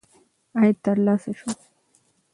عاید 0.57 0.77
ترلاسه 0.85 1.31
شو. 1.39 1.49